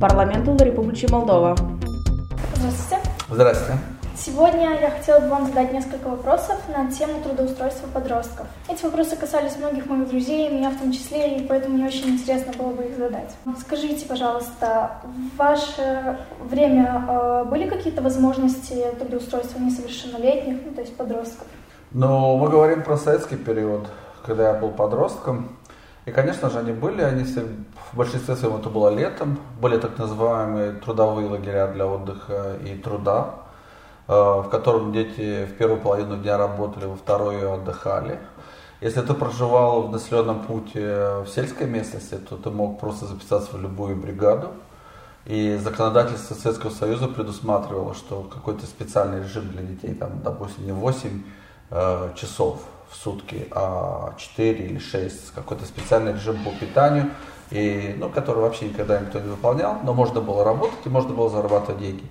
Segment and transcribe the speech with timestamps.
[0.00, 1.56] парламенту Республики Молдова.
[2.56, 3.02] Здравствуйте.
[3.30, 3.80] Здравствуйте.
[4.16, 8.46] Сегодня я хотела бы вам задать несколько вопросов на тему трудоустройства подростков.
[8.68, 12.52] Эти вопросы касались многих моих друзей, меня в том числе, и поэтому мне очень интересно
[12.58, 13.34] было бы их задать.
[13.60, 21.46] Скажите, пожалуйста, в ваше время э, были какие-то возможности трудоустройства несовершеннолетних, ну, то есть подростков?
[21.92, 23.86] Ну, мы говорим про советский период,
[24.24, 25.56] когда я был подростком.
[26.06, 27.42] И, конечно же, они были, они все,
[27.92, 33.34] в большинстве своем это было летом, были так называемые трудовые лагеря для отдыха и труда,
[34.06, 38.20] э, в котором дети в первую половину дня работали, во вторую отдыхали.
[38.80, 43.60] Если ты проживал в населенном пункте в сельской местности, то ты мог просто записаться в
[43.60, 44.50] любую бригаду.
[45.24, 51.22] И законодательство Советского Союза предусматривало, что какой-то специальный режим для детей, там, допустим, не 8
[51.70, 57.10] э, часов в сутки, а 4 или 6, какой-то специальный режим по питанию,
[57.50, 61.30] и, ну, который вообще никогда никто не выполнял, но можно было работать и можно было
[61.30, 62.04] зарабатывать деньги.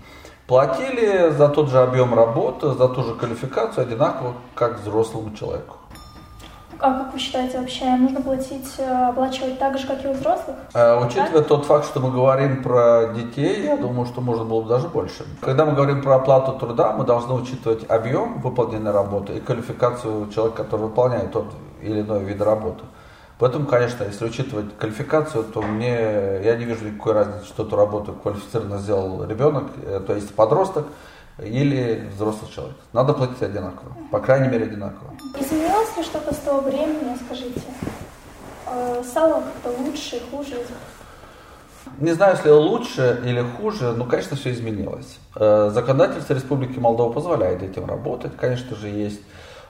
[0.48, 5.78] Платили за тот же объем работы, за ту же квалификацию одинаково, как взрослому человеку.
[6.80, 10.58] А как вы считаете вообще, нужно платить, э, оплачивать так же, как и у взрослых?
[10.74, 11.44] Э, учитывая да?
[11.44, 15.26] тот факт, что мы говорим про детей, я думаю, что можно было бы даже больше.
[15.42, 20.64] Когда мы говорим про оплату труда, мы должны учитывать объем выполненной работы и квалификацию человека,
[20.64, 21.46] который выполняет тот
[21.82, 22.84] или иной вид работы.
[23.38, 28.14] Поэтому, конечно, если учитывать квалификацию, то мне я не вижу никакой разницы, что эту работу
[28.14, 30.86] квалифицированно сделал ребенок, э, то есть подросток,
[31.40, 32.78] или взрослый человек.
[32.94, 35.14] Надо платить одинаково, по крайней мере одинаково.
[35.38, 35.65] Изменилось ли что-то с
[36.46, 37.62] того времени, скажите?
[38.68, 40.58] Э, стало как-то лучше, хуже?
[42.00, 45.18] Не знаю, если лучше или хуже, но, конечно, все изменилось.
[45.36, 48.36] Э, законодательство Республики Молдова позволяет этим работать.
[48.38, 49.22] Конечно же, есть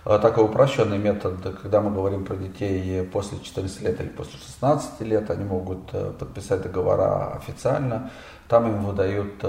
[0.05, 5.29] такой упрощенный метод, когда мы говорим про детей после 14 лет или после 16 лет,
[5.31, 5.89] они могут
[6.19, 8.11] подписать договора официально.
[8.47, 9.43] Там им выдают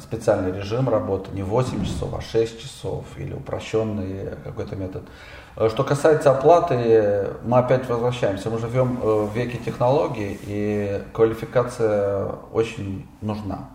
[0.00, 5.04] специальный режим работы, не 8 часов, а 6 часов или упрощенный какой-то метод.
[5.56, 8.50] Э, что касается оплаты, мы опять возвращаемся.
[8.50, 13.68] Мы живем э, в веке технологий, и квалификация очень нужна.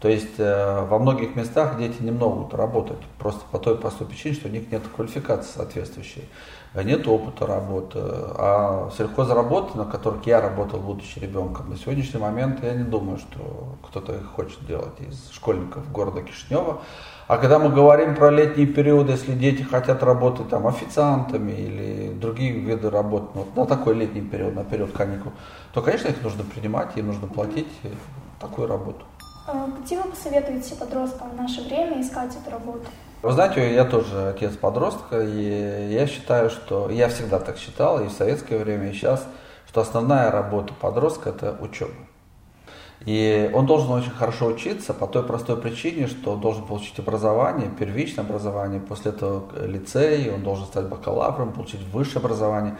[0.00, 4.34] То есть э, во многих местах дети не могут работать просто по той простой причине,
[4.34, 6.28] что у них нет квалификации соответствующей,
[6.74, 7.98] нет опыта работы.
[8.02, 13.78] А сельхозработы, на которых я работал, будучи ребенком, на сегодняшний момент я не думаю, что
[13.88, 16.82] кто-то их хочет делать из школьников города Кишинева.
[17.26, 22.52] А когда мы говорим про летний период, если дети хотят работать там официантами или другие
[22.52, 25.32] виды работ, ну, на такой летний период, на период каникул,
[25.72, 27.68] то, конечно, их нужно принимать, им нужно платить
[28.38, 29.04] такую работу.
[29.48, 32.86] А где вы посоветуете подросткам в наше время искать эту работу?
[33.22, 38.08] Вы знаете, я тоже отец подростка, и я считаю, что я всегда так считал, и
[38.08, 39.24] в советское время, и сейчас,
[39.68, 41.92] что основная работа подростка– это учеба.
[43.04, 47.70] И он должен очень хорошо учиться по той простой причине, что он должен получить образование,
[47.78, 52.76] первичное образование, после этого лицей, он должен стать бакалавром, получить высшее образование.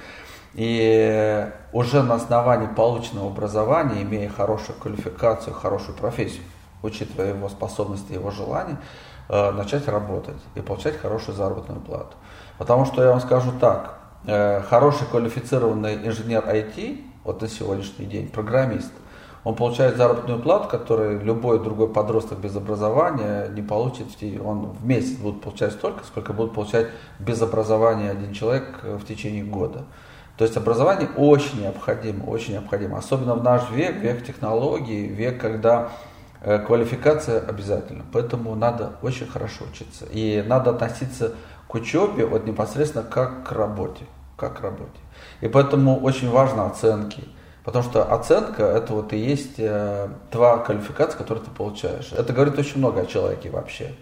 [0.54, 6.42] И уже на основании полученного образования, имея хорошую квалификацию, хорошую профессию,
[6.82, 8.78] учитывая его способности, его желания,
[9.28, 12.16] э, начать работать и получать хорошую заработную плату.
[12.58, 18.28] Потому что я вам скажу так, э, хороший квалифицированный инженер IT, вот на сегодняшний день,
[18.28, 18.92] программист,
[19.44, 24.08] он получает заработную плату, которую любой другой подросток без образования не получит.
[24.44, 26.88] Он в месяц будет получать столько, сколько будет получать
[27.20, 29.84] без образования один человек в течение года.
[30.36, 32.98] То есть образование очень необходимо, очень необходимо.
[32.98, 38.04] Особенно в наш век, век технологий, век, когда э, квалификация обязательна.
[38.12, 40.06] Поэтому надо очень хорошо учиться.
[40.10, 41.34] И надо относиться
[41.68, 44.04] к учебе вот непосредственно как к работе.
[44.36, 45.00] Как к работе.
[45.40, 47.24] И поэтому очень важны оценки.
[47.64, 52.12] Потому что оценка это вот и есть э, твоя квалификация, которую ты получаешь.
[52.12, 53.92] Это говорит очень много о человеке вообще.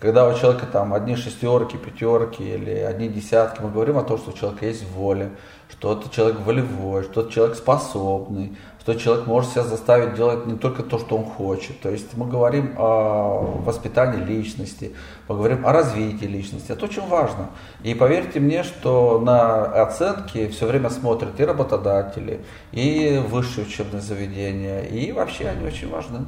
[0.00, 4.30] Когда у человека там одни шестерки, пятерки или одни десятки, мы говорим о том, что
[4.30, 5.30] у человека есть воля,
[5.70, 8.56] что это человек волевой, что это человек способный,
[8.86, 11.80] что человек может себя заставить делать не только то, что он хочет.
[11.80, 14.94] То есть мы говорим о воспитании личности,
[15.26, 16.70] мы говорим о развитии личности.
[16.70, 17.50] Это очень важно.
[17.82, 24.82] И поверьте мне, что на оценки все время смотрят и работодатели, и высшие учебные заведения,
[24.82, 26.20] и вообще они очень важны.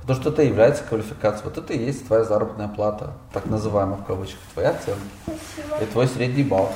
[0.00, 1.46] Потому что это является квалификацией.
[1.46, 5.00] Вот это и есть твоя заработная плата, так называемая в кавычках, твоя оценка.
[5.24, 5.82] Спасибо.
[5.82, 6.70] И твой средний балл.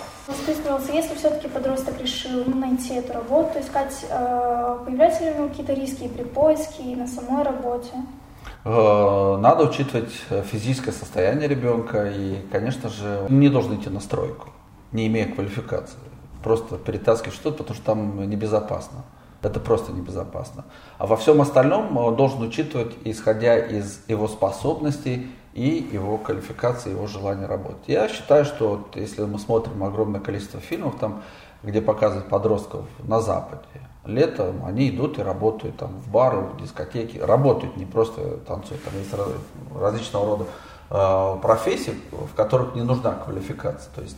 [0.48, 5.48] Пожалуйста, если все-таки подросток решил ну, найти эту работу, искать, э, появляются ли у него
[5.48, 7.92] какие-то риски при поиске и на самой работе?
[8.64, 10.12] Э, надо учитывать
[10.50, 14.48] физическое состояние ребенка и, конечно же, не должен идти на стройку,
[14.92, 15.98] не имея квалификации.
[16.42, 19.04] Просто перетаскивать что-то, потому что там небезопасно.
[19.42, 20.64] Это просто небезопасно.
[20.96, 25.28] А во всем остальном он должен учитывать, исходя из его способностей
[25.58, 27.88] и его квалификации, его желания работать.
[27.88, 31.22] Я считаю, что вот, если мы смотрим огромное количество фильмов, там,
[31.64, 33.62] где показывают подростков на Западе,
[34.05, 38.94] летом они идут и работают там в бары, в дискотеки, работают, не просто танцуют, там
[38.99, 39.12] есть
[39.75, 40.44] различного рода
[40.90, 44.16] э, профессии, в которых не нужна квалификация, то есть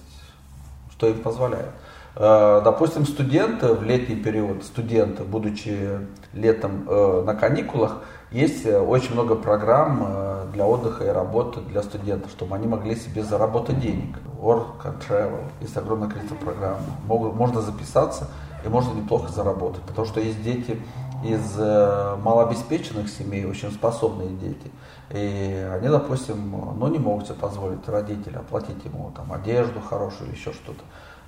[0.93, 1.71] что им позволяет.
[2.17, 6.01] Э, допустим, студенты в летний период, студенты, будучи
[6.35, 12.31] летом э, на каникулах, есть э, очень много программ для отдыха и работы для студентов,
[12.31, 14.17] чтобы они могли себе заработать денег.
[14.41, 16.79] Work and Travel, есть огромное количество программ.
[17.07, 18.29] Можно записаться
[18.65, 20.81] и можно неплохо заработать, потому что есть дети
[21.23, 24.71] из малообеспеченных семей, очень способные дети.
[25.11, 30.37] И они, допустим, ну, не могут себе позволить родители оплатить ему там, одежду хорошую или
[30.37, 30.83] еще что-то.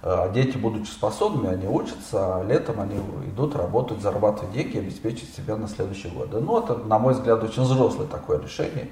[0.05, 2.97] А дети, будучи способными, они учатся, а летом они
[3.29, 6.29] идут работать, зарабатывать деньги и обеспечить себя на следующий год.
[6.33, 8.89] Ну, это, на мой взгляд, очень взрослое такое решение.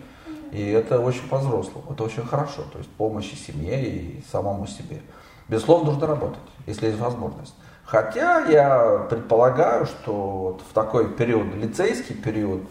[0.52, 2.62] И это очень по-взрослому, это очень хорошо.
[2.72, 5.00] То есть помощь и семье, и самому себе.
[5.48, 7.54] Безусловно, нужно работать, если есть возможность.
[7.84, 12.62] Хотя я предполагаю, что вот в такой период, лицейский период,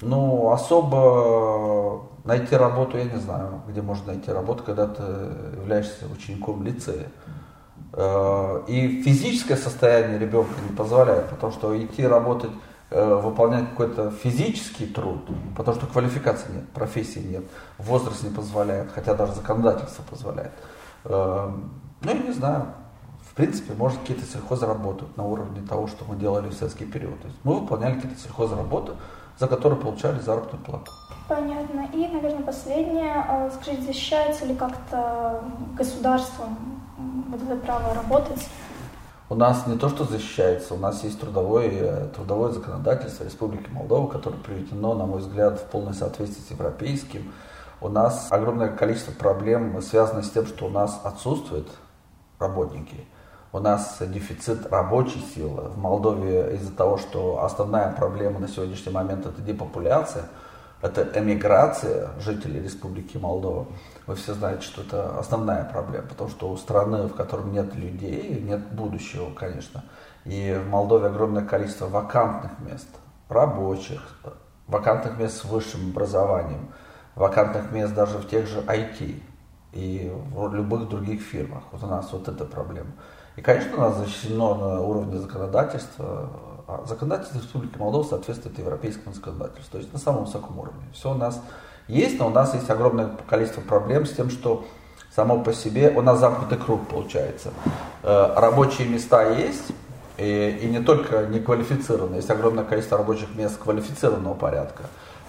[0.00, 5.02] ну, особо найти работу, я не знаю, где можно найти работу, когда ты
[5.60, 7.08] являешься учеником лицея.
[7.92, 12.50] Э, и физическое состояние ребенка не позволяет, потому что идти работать,
[12.90, 15.20] э, выполнять какой-то физический труд,
[15.56, 17.44] потому что квалификации нет, профессии нет,
[17.78, 20.52] возраст не позволяет, хотя даже законодательство позволяет.
[21.04, 21.50] Э,
[22.02, 22.66] ну, я не знаю,
[23.22, 27.18] в принципе, может какие-то сельхозработы на уровне того, что мы делали в советский период.
[27.20, 28.92] То есть мы выполняли какие-то сельхозработы,
[29.38, 30.92] за которые получали заработную плату.
[31.28, 31.86] Понятно.
[31.92, 33.50] И, наверное, последнее.
[33.54, 35.44] Скажите, защищается ли как-то
[35.76, 36.56] государством
[37.28, 38.48] вот это право работать?
[39.28, 44.38] У нас не то, что защищается, у нас есть трудовое, трудовое законодательство Республики Молдова, которое
[44.38, 47.30] приведено, на мой взгляд, в полное соответствие с европейским.
[47.82, 51.68] У нас огромное количество проблем связано с тем, что у нас отсутствуют
[52.38, 53.04] работники.
[53.52, 55.68] У нас дефицит рабочей силы.
[55.68, 60.24] В Молдове из-за того, что основная проблема на сегодняшний момент это депопуляция–
[60.80, 63.66] это эмиграция жителей Республики Молдова.
[64.06, 68.40] Вы все знаете, что это основная проблема, потому что у страны, в которой нет людей,
[68.40, 69.84] нет будущего, конечно.
[70.24, 72.88] И в Молдове огромное количество вакантных мест,
[73.28, 74.18] рабочих,
[74.66, 76.72] вакантных мест с высшим образованием,
[77.14, 79.20] вакантных мест даже в тех же IT
[79.72, 81.64] и в любых других фирмах.
[81.72, 82.92] Вот у нас вот эта проблема.
[83.36, 86.28] И, конечно, у нас защищено на уровне законодательства
[86.68, 90.82] а законодательство Республики Молдова соответствует европейскому законодательству, то есть на самом высоком уровне.
[90.92, 91.40] Все у нас
[91.86, 94.66] есть, но у нас есть огромное количество проблем с тем, что
[95.16, 97.52] само по себе у нас замкнутый круг получается.
[98.02, 99.72] Э, рабочие места есть,
[100.18, 104.82] и, и не только неквалифицированные, есть огромное количество рабочих мест квалифицированного порядка.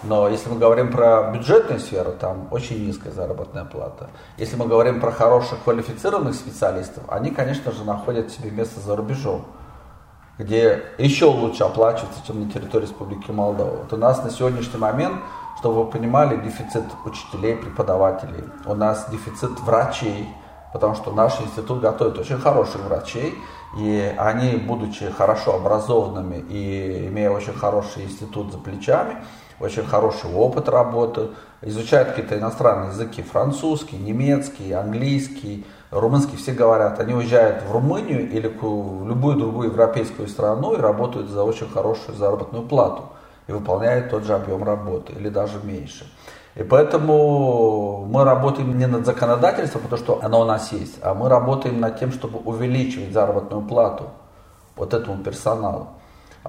[0.04, 4.10] Но если мы говорим про бюджетную сферу, там очень низкая заработная плата.
[4.36, 9.46] Если мы говорим про хороших квалифицированных специалистов, они, конечно же, находят себе место за рубежом
[10.40, 13.82] где еще лучше оплачивается, чем на территории Республики Молдова.
[13.82, 15.18] Вот у нас на сегодняшний момент,
[15.60, 20.30] чтобы вы понимали, дефицит учителей, преподавателей, у нас дефицит врачей,
[20.72, 23.36] потому что наш институт готовит очень хороших врачей,
[23.78, 29.18] и они, будучи хорошо образованными и имея очень хороший институт за плечами,
[29.60, 37.14] очень хороший опыт работы, изучают какие-то иностранные языки, французский, немецкий, английский, румынский все говорят, они
[37.14, 42.66] уезжают в Румынию или в любую другую европейскую страну и работают за очень хорошую заработную
[42.66, 43.04] плату
[43.48, 46.06] и выполняют тот же объем работы или даже меньше.
[46.56, 51.30] И поэтому мы работаем не над законодательством, потому что оно у нас есть, а мы
[51.30, 54.06] работаем над тем, чтобы увеличивать заработную плату
[54.76, 55.88] вот этому персоналу.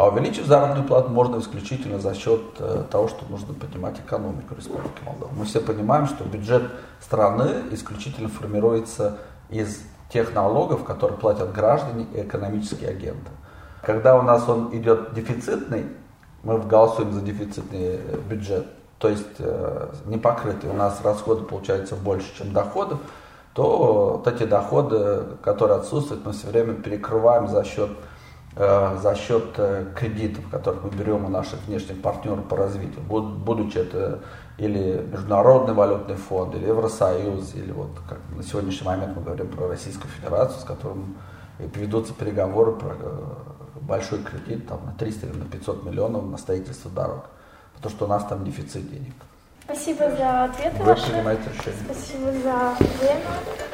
[0.00, 4.98] А увеличить заработную плату можно исключительно за счет э, того, что нужно поднимать экономику Республики
[5.04, 5.30] Молдова.
[5.36, 6.62] Мы все понимаем, что бюджет
[7.02, 9.18] страны исключительно формируется
[9.50, 13.30] из тех налогов, которые платят граждане и экономические агенты.
[13.82, 15.84] Когда у нас он идет дефицитный,
[16.44, 21.94] мы голосуем за дефицитный э, бюджет, то есть э, не покрытый, у нас расходы получаются
[21.94, 22.96] больше, чем доходы,
[23.52, 27.90] то вот эти доходы, которые отсутствуют, мы все время перекрываем за счет,
[28.56, 34.20] за счет э, кредитов, которые мы берем у наших внешних партнеров по развитию, будучи это
[34.58, 39.68] или Международный валютный фонд, или Евросоюз, или вот как на сегодняшний момент мы говорим про
[39.68, 41.16] Российскую Федерацию, с которым
[41.58, 43.18] ведутся переговоры про э,
[43.80, 47.26] большой кредит там, на 300 или на 500 миллионов на строительство дорог,
[47.74, 49.14] потому что у нас там дефицит денег.
[49.64, 51.10] Спасибо за ответы Вы ваши.
[51.10, 51.82] принимаете решение.
[51.84, 53.69] Спасибо за время.